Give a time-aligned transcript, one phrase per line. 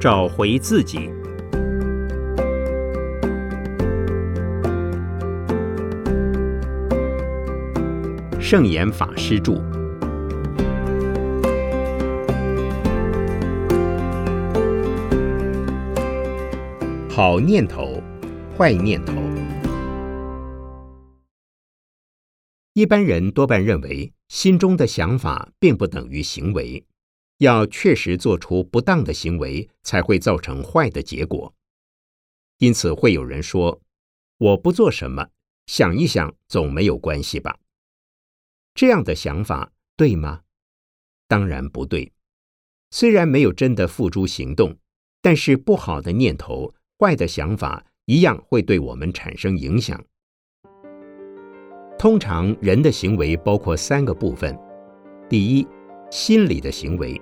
[0.00, 1.10] 找回自己。
[8.40, 9.62] 圣严法师著。
[17.10, 18.02] 好念头，
[18.56, 19.12] 坏念头。
[22.72, 26.82] 一般人多半认为，心中的想法并不等于行为，
[27.40, 31.54] 要确实做出不当的行为，才会造成坏的结果。
[32.58, 33.80] 因此，会有人说
[34.36, 35.30] ：“我不做什么，
[35.66, 37.58] 想一想，总没有关系吧？”
[38.74, 40.42] 这样的想法对吗？
[41.26, 42.12] 当然不对。
[42.90, 44.76] 虽然没有真的付诸行动，
[45.22, 46.74] 但是不好的念头。
[46.98, 50.04] 坏的想法一样会对我们产生影响。
[51.98, 54.54] 通常人的行为包括三个部分：
[55.26, 55.66] 第一，
[56.10, 57.18] 心理的行为；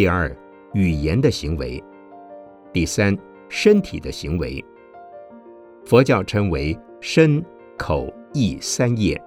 [0.00, 0.34] 第二，
[0.72, 1.78] 语言的行为；
[2.72, 3.14] 第三，
[3.50, 4.64] 身体的行为。
[5.84, 7.44] 佛教称为身、
[7.76, 9.22] 口、意三业。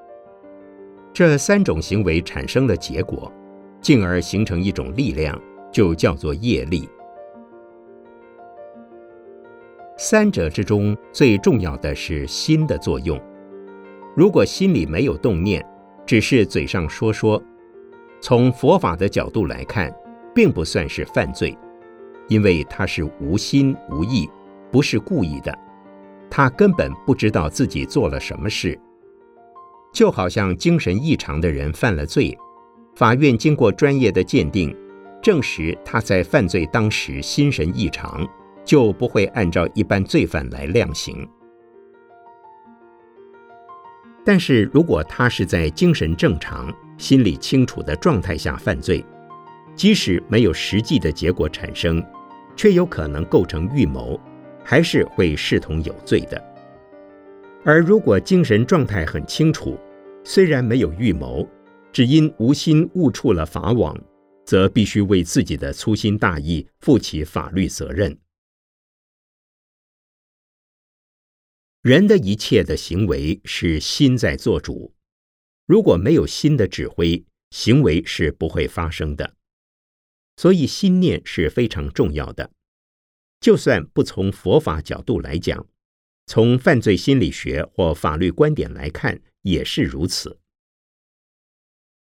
[1.13, 3.31] 这三种行为产生的结果，
[3.81, 5.39] 进而形成一种力量，
[5.71, 6.89] 就叫做业力。
[9.95, 13.21] 三者之中最重要的是心的作用。
[14.15, 15.63] 如果心里没有动念，
[16.03, 17.39] 只是嘴上说说，
[18.19, 19.95] 从佛法的角度来看，
[20.33, 21.57] 并不算是犯罪，
[22.27, 24.29] 因为他是无心无意，
[24.71, 25.57] 不是故意的，
[26.29, 28.79] 他根本不知道自己做了什么事。
[29.91, 32.37] 就好像精神异常的人犯了罪，
[32.95, 34.75] 法院经过专业的鉴定，
[35.21, 38.27] 证实他在犯罪当时心神异常。
[38.65, 41.27] 就不会按照一般罪犯来量刑。
[44.23, 49.05] 但是如果他是在精神正常、心理清楚的状态下犯罪，
[49.75, 52.03] 即使没有实际的结果产生，
[52.55, 54.19] 却有可能构成预谋，
[54.63, 56.41] 还是会视同有罪的。
[57.65, 59.77] 而如果精神状态很清楚，
[60.23, 61.47] 虽然没有预谋，
[61.91, 63.97] 只因无心误触了法网，
[64.45, 68.17] 则必须为自己的粗心大意负起法律责任。
[71.81, 74.93] 人的一切的行为是心在做主，
[75.65, 79.33] 如果没有心的指挥，行为是不会发生的。
[80.35, 82.51] 所以心念是非常重要的。
[83.39, 85.67] 就算不从佛法角度来讲，
[86.25, 90.39] 从犯罪心理学或法律观点来看，也是如此。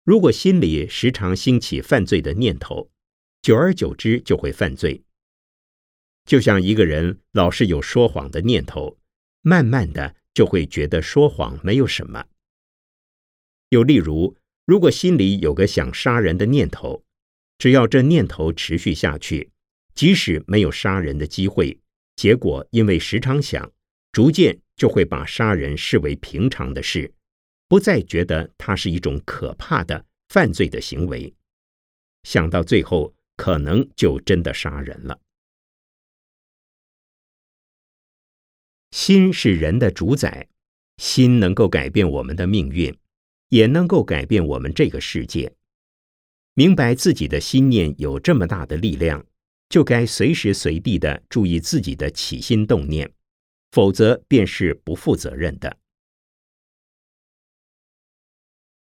[0.04, 2.92] 如果心里时常兴起犯罪的念头，
[3.42, 5.04] 久而久之就会犯罪。
[6.26, 8.98] 就像一个人老是有说谎的念头。
[9.48, 12.26] 慢慢的就会觉得说谎没有什么。
[13.70, 17.05] 又例如，如果心里有个想杀人的念头，
[17.58, 19.50] 只要这念头持续下去，
[19.94, 21.80] 即使没有杀人的机会，
[22.16, 23.72] 结果因为时常想，
[24.12, 27.14] 逐渐就会把杀人视为平常的事，
[27.68, 31.34] 不再觉得它是一种可怕的犯罪的行为。
[32.24, 35.20] 想到最后，可能就真的杀人了。
[38.92, 40.48] 心是人的主宰，
[40.98, 42.98] 心能够改变我们的命运，
[43.50, 45.54] 也能够改变我们这个世界。
[46.58, 49.26] 明白自己的心念有这么大的力量，
[49.68, 53.12] 就该随时随地的注意自己的起心动念，
[53.72, 55.78] 否则便是不负责任的。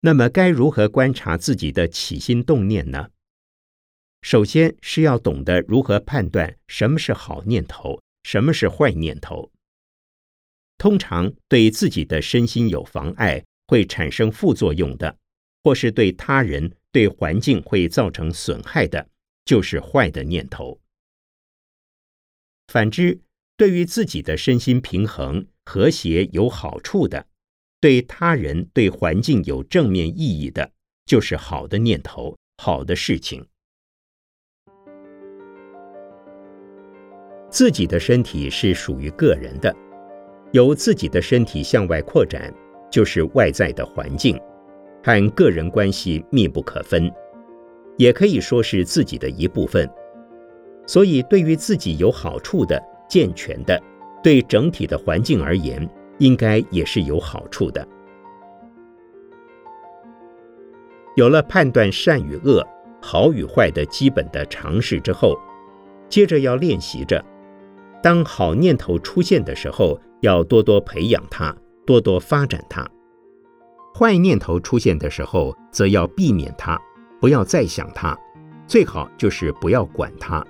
[0.00, 3.10] 那么，该如何观察自己的起心动念呢？
[4.22, 9.52] 首先是要懂得如何判断什么是好念头，什么是坏念头。
[10.78, 15.18] 通常对自己的身心有妨碍，会产生副作用的，
[15.62, 19.08] 或是对他人、对环境会造成损害的，
[19.44, 20.80] 就是坏的念头。
[22.68, 23.20] 反之，
[23.56, 27.26] 对于自己的身心平衡、和谐有好处的，
[27.80, 30.72] 对他人、对环境有正面意义的，
[31.06, 33.44] 就是好的念头、好的事情。
[37.50, 39.74] 自己的身体是属于个人的。
[40.52, 42.52] 由自己的身体向外扩展，
[42.90, 44.36] 就是外在的环境，
[45.02, 47.10] 和个人关系密不可分，
[47.96, 49.88] 也可以说是自己的一部分。
[50.86, 53.80] 所以，对于自己有好处的、健全的，
[54.22, 55.88] 对整体的环境而言，
[56.18, 57.86] 应该也是有好处的。
[61.16, 62.66] 有了判断善与恶、
[63.00, 65.38] 好与坏的基本的常识之后，
[66.08, 67.24] 接着要练习着，
[68.02, 70.00] 当好念头出现的时候。
[70.22, 71.56] 要多多培养它，
[71.86, 72.86] 多多发展它。
[73.98, 76.78] 坏念头出现的时候，则要避免它，
[77.20, 78.16] 不要再想它，
[78.66, 80.44] 最好就是不要管它，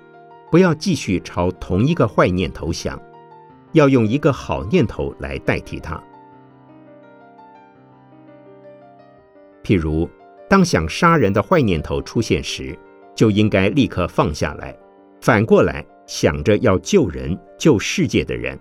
[0.49, 2.99] 不要继续朝同一个坏念头想，
[3.73, 6.01] 要用一个好念头来代替它。
[9.63, 10.09] 譬如，
[10.49, 12.77] 当想杀人的坏念头出现时，
[13.15, 14.75] 就应该立刻放下来，
[15.19, 18.57] 反过来想着要救人、救世界的人，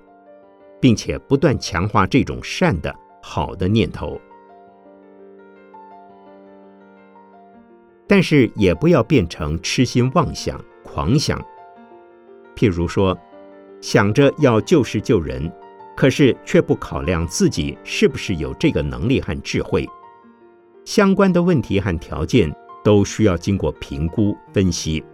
[0.81, 4.21] 并且不断强化这种善的好的念头。
[8.11, 11.41] 但是也不要变成痴心妄想、狂想。
[12.57, 13.17] 譬如说，
[13.81, 15.49] 想着要救世救人，
[15.97, 19.89] 可是却不考量自己是不是有这个能力和智慧。
[20.85, 22.53] 相关的问题和条件
[22.83, 25.05] 都需要经过评估分析，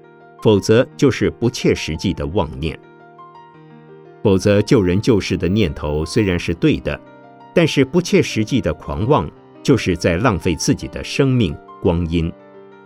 [0.43, 2.81] 否则就是不切实际的妄念。
[4.23, 6.99] 否则救人救世的念头虽然是对的，
[7.55, 9.31] 但是不切实际的狂妄
[9.63, 12.33] 就是在浪费自己的生命光阴，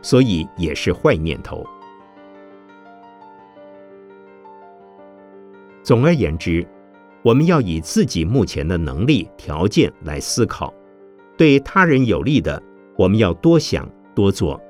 [0.02, 1.64] 所以也是坏念头。
[5.82, 6.66] 总而言之，
[7.22, 10.72] 我们要以自己目前的能力条件来思考，
[11.36, 12.62] 对他人有利的。
[12.96, 14.60] 我们要多想多做，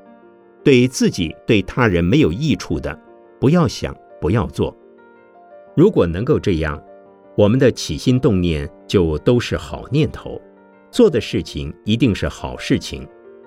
[0.62, 2.96] 对自己对他人没有益处的，
[3.40, 4.74] 不要想不要做。
[5.76, 6.80] 如果能够这样，
[7.36, 10.40] 我们的起心动念就都是好念头，
[10.92, 13.04] 做的事情一定是好事情，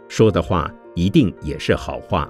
[0.10, 2.30] 说的话一定也是好话。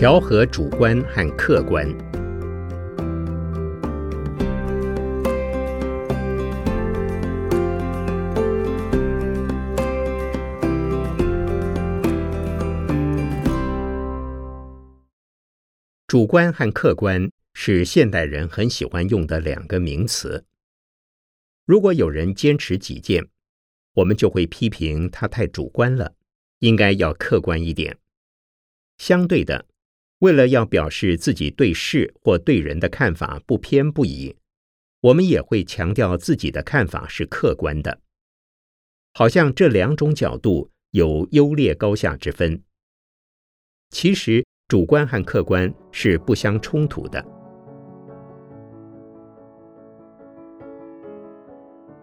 [0.00, 1.86] 调和主观和客观。
[16.10, 20.44] 主观和客观是现代人很喜欢用的两个名词。
[21.64, 23.28] 如果有人坚持己见，
[23.92, 26.16] 我们就会批评他太主观了，
[26.58, 27.96] 应该要客观一点。
[28.98, 29.66] 相对的。
[30.18, 34.34] 为了要表示自己对事或对人的看法不偏不倚，
[35.02, 38.00] 我们也会强调自己的看法是客观的，
[39.12, 42.64] 好像这两种角度有优劣高下之分。
[43.90, 47.20] 其实主观和客观是不相冲突的。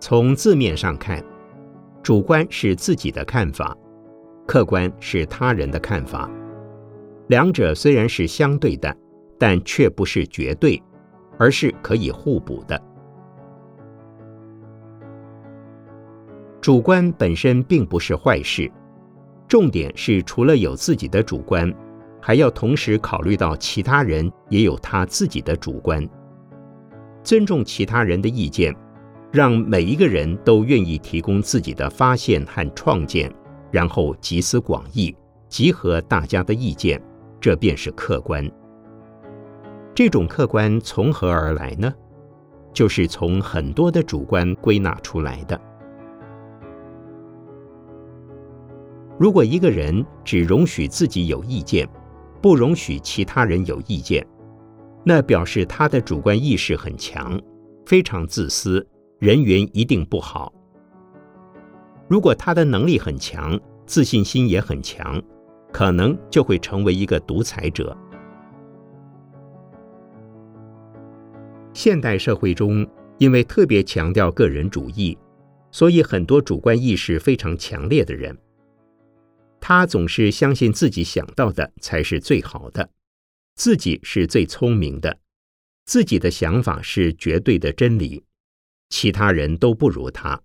[0.01, 1.23] 从字面上看，
[2.03, 3.73] 主观是自己的看法，
[4.45, 6.29] 客观是他人的看法。
[7.27, 8.93] 两者虽然是相对的，
[9.39, 10.83] 但却不是绝对，
[11.39, 12.77] 而是可以互补的。
[16.59, 18.69] 主观本身并不是坏事，
[19.47, 21.73] 重点是除了有自己的主观，
[22.27, 26.05] 还要同时考虑到其他人也有他自己的主观，
[27.23, 28.75] 尊重其他人的意见，
[29.31, 33.33] 让每一个人都愿意提供自己的发现和创建，
[33.71, 35.15] 然后集思广益，
[35.47, 37.01] 集合大家的意见。
[37.39, 38.45] 这便是客观。
[39.95, 41.93] 这种客观从何而来呢？
[42.73, 45.57] 就是从很多的主观归纳出来的。
[49.17, 51.87] 如果一个人只容许自己有意见，
[52.41, 54.25] 不容许其他人有意见，
[55.03, 57.39] 那表示他的主观意识很强，
[57.85, 58.85] 非常自私，
[59.19, 60.53] 人缘一定不好。
[62.07, 65.21] 如果他的能力很强，自信心也很强。
[65.69, 67.95] 可能就会成为一个独裁者。
[71.73, 75.15] 现代社会中，因为特别强调个人主义，
[75.69, 78.35] 所以很多主观意识非常强烈的人，
[79.59, 82.89] 他总是相信自己想到的才是最好的，
[83.55, 85.19] 自己是最聪明的，
[85.85, 88.23] 自己的想法是绝对的真理，
[88.89, 90.41] 其他人都不如他。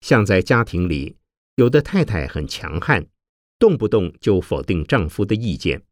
[0.00, 1.16] 像在家庭里，
[1.56, 3.06] 有的太太很强悍。
[3.60, 5.82] 动不动就否定丈夫的意见，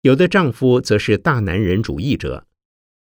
[0.00, 2.48] 有的丈夫则是大男人主义者，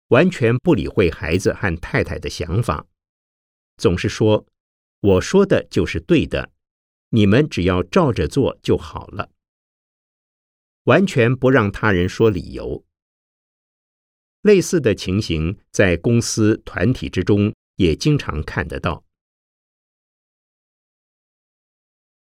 [0.08, 2.86] 完全不理会孩子和太太的想法，
[3.78, 4.46] 总是说
[5.00, 6.50] ：“我说的就是对的，
[7.16, 9.30] 你们只要照着做就好了。”
[10.84, 12.84] 完全不让他人说理由。
[14.42, 19.02] 类似的情形在公司团体之中也经常看得到。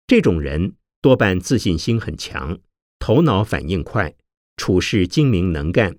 [0.06, 2.61] 这种人多半自信心很强，
[2.99, 4.14] 头脑反应快。
[4.59, 5.99] 处事精明能干，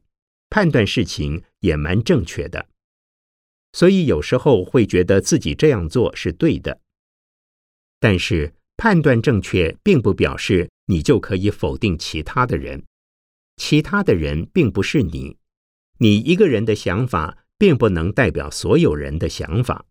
[0.50, 2.69] 判断事情也蛮正确的，
[3.72, 6.81] 所以有时候会觉得自己这样做是对的。
[8.00, 12.84] 但是判断正确，并不表示你就可以否定其他的人。
[13.57, 15.36] 其他的人并不是你，
[15.98, 19.86] 你一个人的想法并不能代表所有人的想法。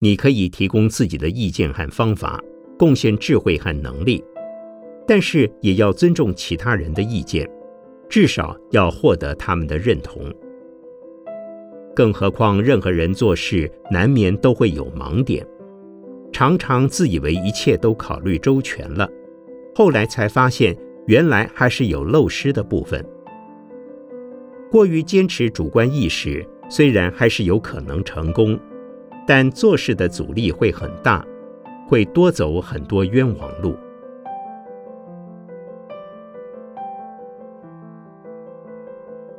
[0.00, 2.42] 你可以提供自己的意见和方法，
[2.78, 4.24] 贡献智慧和能力。
[5.06, 7.48] 但是也要尊重其他人的意见，
[8.08, 10.32] 至少要获得他们的认同。
[11.94, 15.46] 更何况，任何人做事难免都会有盲点，
[16.32, 19.08] 常常自以为一切都考虑周全了，
[19.74, 23.04] 后来才发现原来还是有漏失的部分。
[24.70, 28.58] 过于坚持主观意识，虽然还是有可能成功，
[29.26, 31.24] 但做事的阻力会很大，
[31.86, 33.74] 会多走很多冤枉路。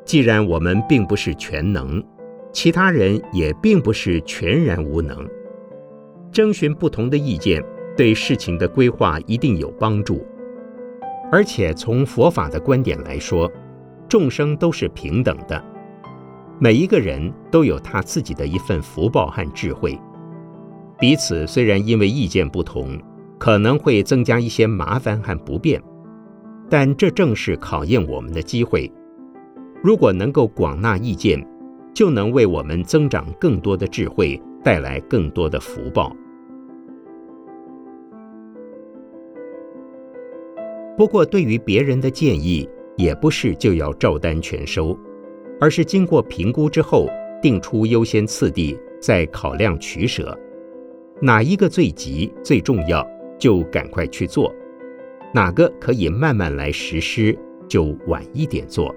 [0.03, 2.03] 既然我们并不是全能，
[2.51, 5.23] 其他人也并不是全然无能，
[6.31, 7.63] 征询不同的意见
[7.97, 10.25] 对事情的规划一定有帮助。
[11.31, 13.51] 而且从佛法的观点来说，
[14.07, 15.63] 众生都是平等的，
[16.59, 19.99] 每一个人都有他自己的一份福报和智慧。
[20.97, 22.99] 彼此虽然因为意见不同，
[23.37, 25.81] 可能会增加一些麻烦和不便，
[26.69, 28.91] 但这正是考验我们的机会。
[29.81, 31.45] 如果能够广纳意见，
[31.93, 36.13] 就能为我们增长更多的智慧，带来更多的福报。
[40.99, 44.99] 不过，对于别人的建议，也不是就要照单全收，
[45.57, 47.07] 而是经过评估之后，
[47.41, 50.37] 定出优先次第，再考量取舍，
[51.21, 54.53] 哪一个最急最重要，就赶快去做；
[55.33, 57.33] 哪个可以慢慢来实施，
[57.65, 58.93] 就晚一点做。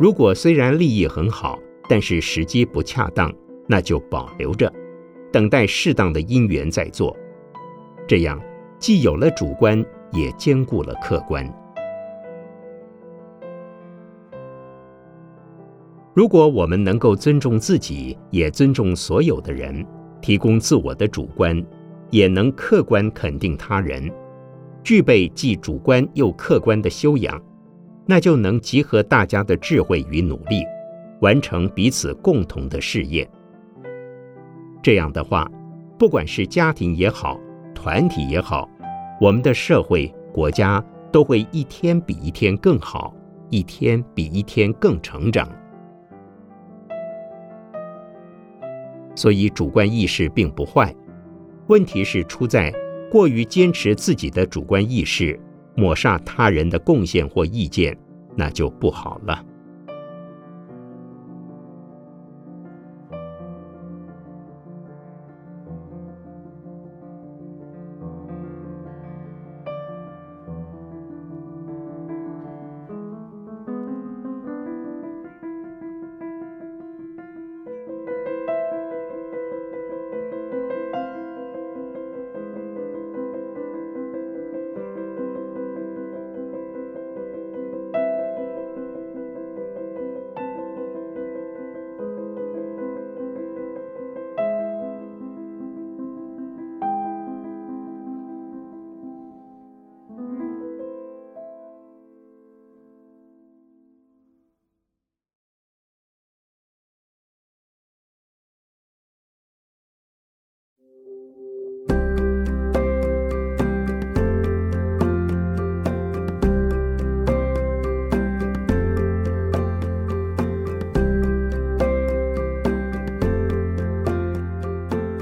[0.00, 1.58] 如果虽然利益很好，
[1.90, 3.30] 但是时机不恰当，
[3.66, 4.72] 那就保留着，
[5.30, 7.14] 等待适当的因缘再做。
[8.06, 8.40] 这样
[8.78, 11.46] 既有了主观，也兼顾了客观。
[16.14, 19.86] 如果我们能够尊重自己，也尊重所有的人，
[20.20, 21.64] 提供自我的主观，
[22.10, 24.10] 也能客观肯定他人，
[24.82, 27.40] 具备既主观又客观的修养。
[28.04, 30.64] 那就能集合大家的智慧与努力，
[31.20, 33.30] 完成彼此共同的事业。
[34.82, 35.46] 这样的话，
[35.98, 37.38] 不管是家庭也好，
[37.74, 38.66] 团体也好，
[39.20, 43.14] 我们的社会、国家都会一天比一天更好，
[43.50, 45.48] 一天比一天更成长。
[49.14, 50.94] 所以，主观意识并不坏，
[51.66, 52.72] 问题是出在
[53.10, 55.38] 过于坚持自己的主观意识。
[55.74, 57.96] 抹杀他人的贡献或意见，
[58.34, 59.44] 那就不好了。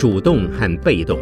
[0.08, 1.18] 主动和被动。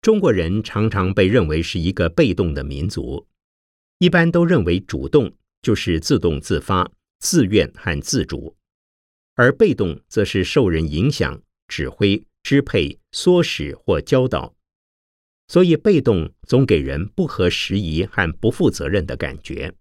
[0.00, 3.26] 中国人常常被认为是一个被动的民族，
[3.98, 5.30] 一般都认为主动
[5.60, 8.56] 就是自动自发、自愿和自主，
[9.34, 14.54] 而被动则是受人影响、指挥、支配、唆使或教导。
[15.48, 19.72] 所以，被动总给人不合时宜和不负责任的感觉。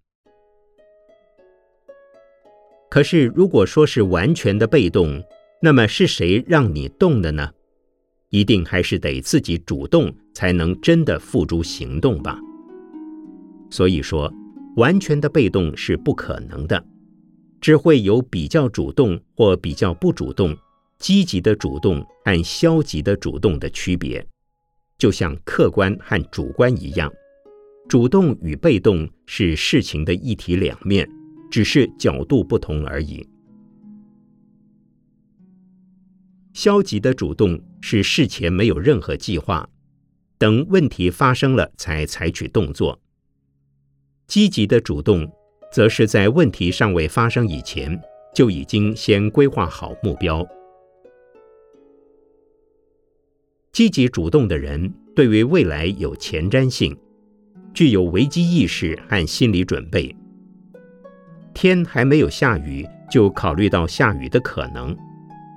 [2.90, 5.24] 可是，如果说是完全的被动，
[5.62, 7.52] 那么是谁让你动的呢？
[8.32, 12.40] 一定还是得自己主动，才能真的付诸行动吧。
[13.70, 14.32] 所以说，
[14.76, 16.84] 完全的被动是不可能的，
[17.62, 20.58] 只会有比较主动或比较不主动、
[21.00, 24.26] 积极的主动和消极的主动的区别。
[24.98, 27.12] 就像客观和主观一样，
[27.88, 31.10] 主动与被动是事情的一体两面，
[31.50, 33.26] 只是角度不同而已。
[36.54, 39.70] 消极的主动是事前没有任何计划，
[40.38, 43.00] 等问题发生了才采取动作；
[44.28, 45.32] 积极的主动
[45.72, 47.98] 则是在问题尚未发生以前
[48.36, 50.46] 就已经先规划好目标。
[53.80, 56.94] 积极主动的人对于未来有前瞻性，
[57.74, 60.14] 具有危机意识和心理准备。
[61.54, 64.94] 天还没有下雨，就考虑到下雨的可能，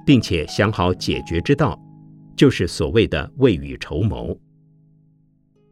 [0.07, 1.77] 并且想好解决之道，
[2.37, 4.39] 就是所谓的未雨绸缪。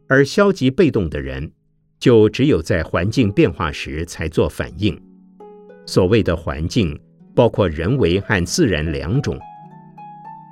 [0.09, 1.49] 而消极被动的人，
[2.01, 5.01] 就只有在环境变化时才做反应。
[5.85, 6.99] 所谓的环境，
[7.33, 9.39] 包括人为和自然两种。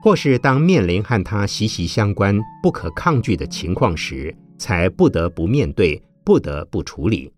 [0.02, 7.34] 或是当面临和他息息相关、不可抗拒的情况时，才不得不面对、不得不处理。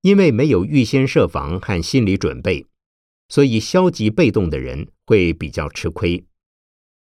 [0.00, 2.66] 因为没有预先设防和心理准备，
[3.28, 6.24] 所以消极被动的人会比较吃亏；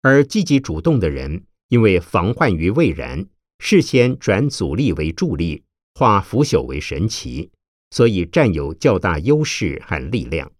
[0.03, 3.27] 而积极主动的人，因为防患于未然，
[3.59, 7.51] 事先转阻力为助力，化腐朽为神奇，
[7.91, 10.53] 所以占有较大优势和力量。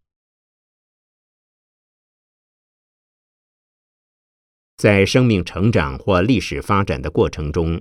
[4.77, 7.81] 在生命成长或历史发展的过程中，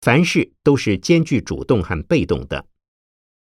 [0.00, 2.66] 凡事都是兼具主动和被动的，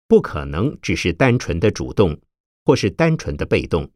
[0.06, 2.18] 不可能只是单纯的主动
[2.64, 3.90] 或是单纯的被动。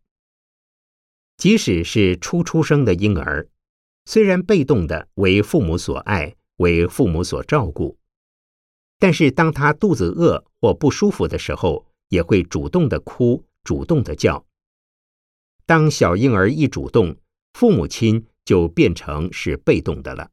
[1.38, 3.48] 即使是初出生的婴儿，
[4.04, 7.98] 虽然被动的为父母所爱、为父母所照顾，
[8.98, 14.46] 但是当他肚子饿或不舒服的时候，也会主动的哭、主动的叫。
[15.64, 17.16] 当小婴儿一主动，
[17.54, 18.26] 父母亲。
[18.52, 20.28] 就变成是被动的了。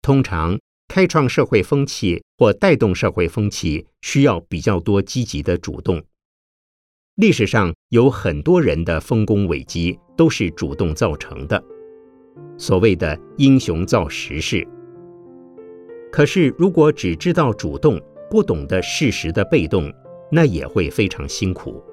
[0.00, 6.02] 通常，开创社会风气或带动社会风气，需要比较多积极的主动。
[7.16, 11.62] 历史上有很多人的丰功伟绩都是主动造成的，
[12.56, 14.66] 所谓的“英雄造时势”。
[16.10, 19.92] 可是，如果只知道主动，不懂得适时的被动，
[20.32, 21.84] 那也会非常辛苦。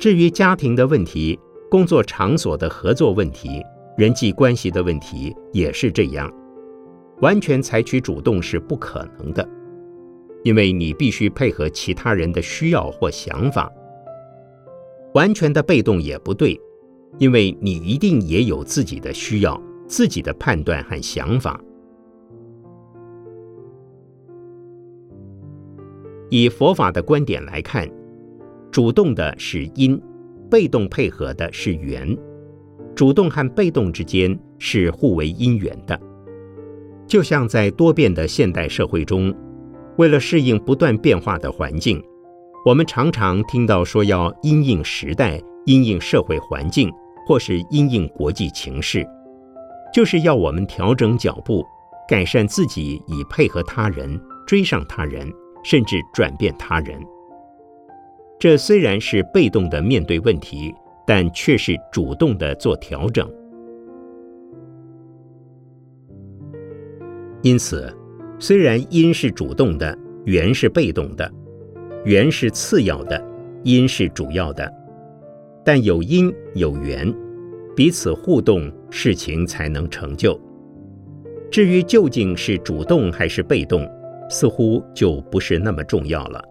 [0.00, 1.38] 至于家庭的问题、
[1.70, 3.62] 工作场所的合作问题、
[3.98, 6.32] 人际关系的问题，也是这样。
[7.20, 9.46] 完全采取主动是不可能的，
[10.42, 13.70] 因为你必须配合其他人的需要或想法。
[15.12, 16.58] 完全的被动也不对，
[17.18, 21.60] 因为你一定也有自己的需要、自己的判断和想法。
[26.30, 27.86] 以佛法的观点来看。
[28.70, 30.00] 主动的是因，
[30.48, 32.16] 被动配合的是缘。
[32.94, 35.98] 主动和被动之间是互为因缘的。
[37.06, 39.34] 就像在多变的现代社会中，
[39.96, 42.00] 为了适应不断变化的环境，
[42.64, 46.92] 我们常常听到说要因应时代、因应社会环境，
[47.26, 49.04] 或是因应国际情势，
[49.92, 51.64] 就是要我们调整脚步，
[52.08, 55.28] 改善自己，以配合他人、追上他人，
[55.64, 57.00] 甚至转变他人。
[58.40, 60.74] 这虽然是被动的面对问题，
[61.06, 63.30] 但却是主动的做调整。
[67.42, 67.94] 因此，
[68.38, 71.30] 虽然因是主动的，缘是被动的，
[72.06, 73.22] 缘是次要的，
[73.62, 74.72] 因是主要的，
[75.62, 77.14] 但有因有缘，
[77.76, 80.40] 彼此互动，事情才能成就。
[81.50, 83.86] 至于究竟是主动还是被动，
[84.30, 86.42] 似乎就不是那么重要了。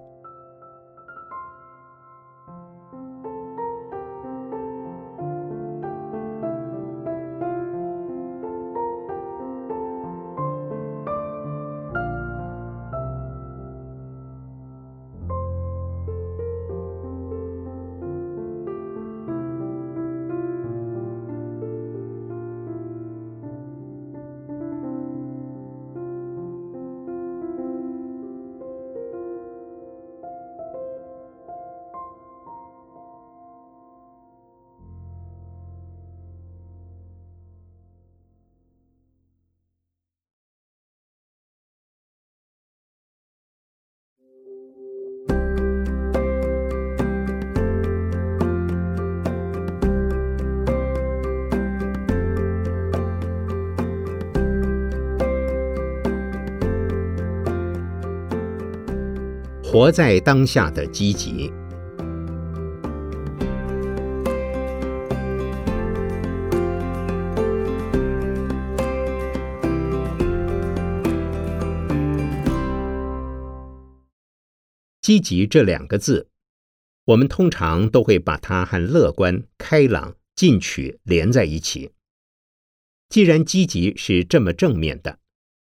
[59.72, 61.54] 活在当下的积极。
[75.04, 76.30] 积极这两个字，
[77.06, 81.92] 我们通常都会把它和乐观、开朗、进取连在一起。
[83.08, 85.20] 既然积极是这么正面的，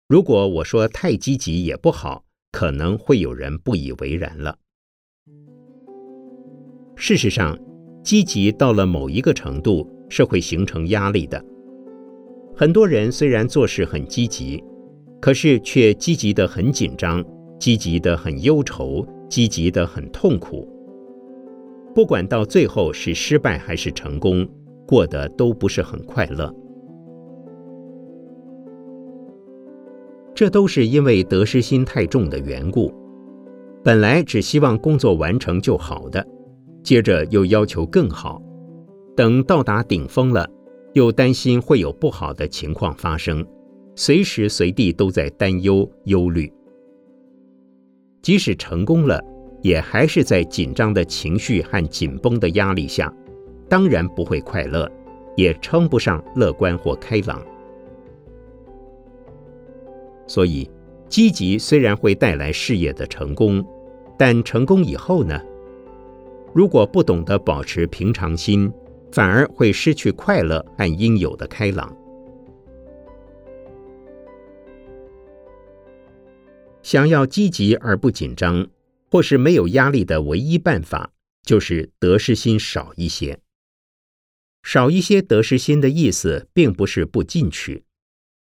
[0.06, 4.56] 如果我说太积极也不好，可能会有人不以为然了。
[6.96, 7.58] 事实上，
[8.02, 11.44] 积极到了某一个程度是会形成压力的。
[12.56, 14.62] 很多人虽然做事很积极，
[15.20, 17.24] 可是却积极的很紧张，
[17.58, 19.06] 积极的很忧愁。
[19.30, 20.66] 积极的很痛苦，
[21.94, 24.48] 不管到最后是失败还是成功，
[24.86, 26.50] 过得都不是很快乐。
[30.38, 32.94] 这都是因为得失心太重的缘故。
[33.82, 36.24] 本来只希望工作完成就好的，
[36.80, 38.40] 接着又要求更好，
[39.16, 40.48] 等到达顶峰了，
[40.92, 43.44] 又担心会有不好的情况发生，
[43.96, 46.48] 随时随地都在担忧忧虑。
[48.22, 49.20] 即使成功了，
[49.60, 53.12] 也还是在紧张的情绪和紧绷的压力下，
[53.68, 54.88] 当然不会快乐，
[55.36, 57.42] 也称不上乐观或开朗。
[60.28, 60.70] 所以，
[61.08, 63.66] 积极虽然会带来事业的成功，
[64.16, 65.40] 但成功以后呢？
[66.54, 68.72] 如果不懂得保持平常心，
[69.10, 71.96] 反而会失去快乐和应有的开朗。
[76.82, 78.66] 想要积极而不紧张，
[79.10, 81.10] 或是没有压力的唯一办法，
[81.42, 83.40] 就是得失心少一些。
[84.62, 87.84] 少一些得失心的意思，并不是不进取，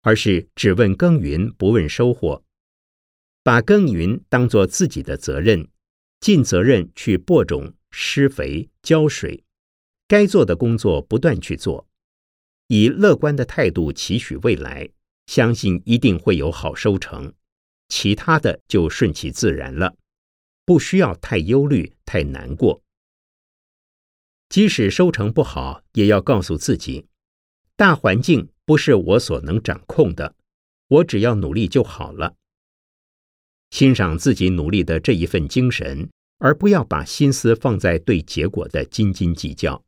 [0.07, 2.45] 而是只问耕耘不问收获，
[3.43, 5.69] 把耕耘当作自己的责任，
[6.21, 9.43] 尽责任去播种、施肥、浇水，
[10.07, 11.89] 该做的工作不断去做，
[12.69, 14.89] 以乐观的态度期许未来，
[15.27, 17.35] 相信一定会有好收成。
[17.89, 19.97] 其他的就顺其自然了，
[20.65, 22.81] 不需要太忧虑、太难过。
[24.49, 27.09] 即使收成不好，也要告诉自己，
[27.75, 30.35] 大环境不是我所能掌控的，
[30.89, 32.35] 我只要努力就好了。
[33.71, 39.85] 欣赏自己努力的这一份精神，而不要把心思放在对结果的斤斤计较。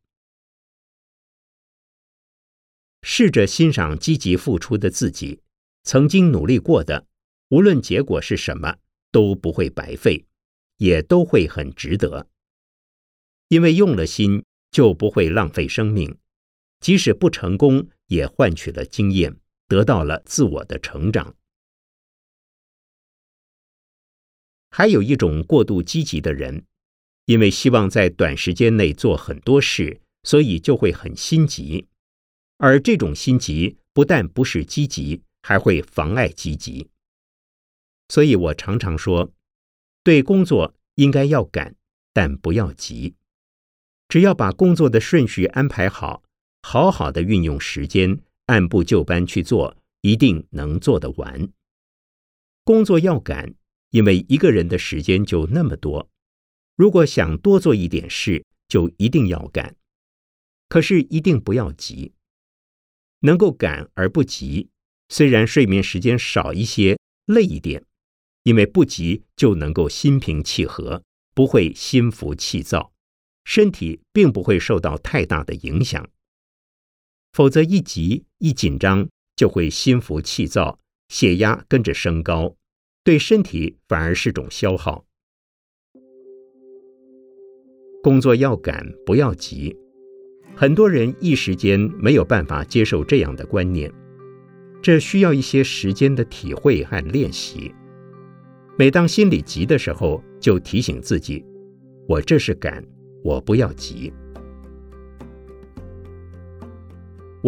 [3.02, 5.40] 试着欣赏积极付出的自己，
[5.82, 7.06] 曾经努力过的。
[7.50, 8.76] 无论结果是什么，
[9.10, 10.26] 都不会白费，
[10.76, 12.28] 也都会很值得。
[13.48, 16.18] 因为用了心，就不会浪费生命。
[16.80, 19.36] 即使不成功，也换取了经验，
[19.66, 21.34] 得到了自我的成长。
[24.70, 26.64] 还有一种过度积极的人，
[27.24, 31.86] 因为希望在短时间内做很多事，所以就会很心急。
[32.58, 36.90] 而这种心急，不但不是积极，还会妨碍积极。
[38.08, 39.32] 所以我常常说，
[40.02, 41.74] 对工作应该要赶，
[42.12, 43.14] 但不要急。
[44.08, 46.22] 只要把工作的顺序安排好，
[46.70, 51.48] 好好的运用时间，按部就班去做，一定能做得完。
[52.62, 53.54] 工作要赶，
[53.88, 56.10] 因为一个人的时间就那么多，
[56.76, 59.76] 如果想多做一点事，就一定要赶。
[60.68, 62.12] 可是一定不要急，
[63.20, 64.68] 能够赶而不急，
[65.08, 67.82] 虽然睡眠时间少一些，累一点。
[68.42, 71.02] 因为不急就能够心平气和，
[71.34, 72.92] 不会心浮气躁，
[73.44, 76.06] 身体并不会受到太大的影响。
[77.32, 82.54] 否则一急一紧张就会心浮气躁，血压跟着升高，
[83.04, 85.04] 对身体反而是种消耗。
[88.02, 89.76] 工作要赶，不要急。
[90.56, 93.92] 很多人一时间没有办法接受这样的观念，
[94.82, 97.72] 这需要一些时间的体会和练习。
[98.76, 101.44] 每当心里急的时候，就提醒自己：
[102.08, 102.84] 我这是赶，
[103.22, 104.12] 我不要急。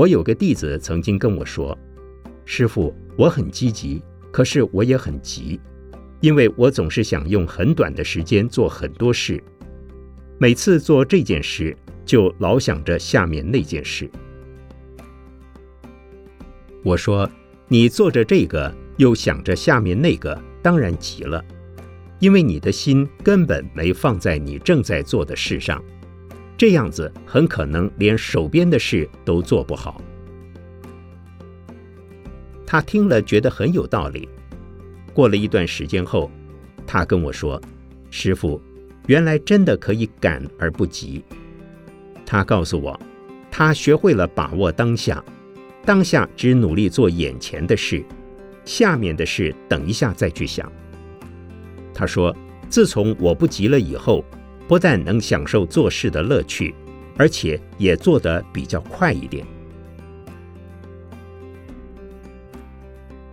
[0.01, 1.77] 我有个弟子曾经跟我说
[2.47, 5.61] ：“师傅，我很积极，可是我也很急，
[6.21, 9.45] 因为我总是想用很短的时间做很多事。
[10.39, 14.11] 每次做这件事，就老想着下面那件事。”
[16.83, 17.31] 我说
[17.69, 21.45] ：“你做着这个，又想着下面那个。”当然急了，
[22.21, 25.85] 因为你的心根本没放在你正在做的事上，
[26.61, 29.99] 这样子很可能连手边的事都做不好。
[32.67, 34.29] 他听了觉得很有道理。
[35.15, 36.31] 过了一段时间后，
[36.87, 37.59] 他跟我说
[38.13, 38.61] ：“师傅，
[39.07, 41.25] 原来真的可以赶而不急。
[42.27, 43.01] 他告诉我，
[43.51, 45.25] 他学会了把握当下，
[45.87, 48.05] 当下只努力做眼前的事，
[48.67, 50.71] 下面的事等一下再去想。
[51.95, 52.37] 他说，
[52.69, 54.23] 自从我不急了以后，
[54.71, 56.73] 不但能享受做事的乐趣，
[57.17, 59.45] 而且也做得比较快一点。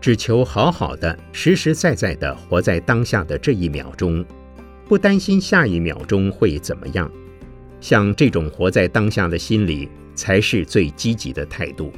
[0.01, 4.25] 只求好好的、实实在在的活在当下的这一秒钟，
[4.87, 7.07] 不担心下一秒钟会怎么样。
[7.79, 11.93] 像这种活在当下的心理，才是最积极的态度。